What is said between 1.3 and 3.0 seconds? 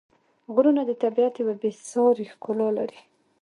یوه بېساري ښکلا لري.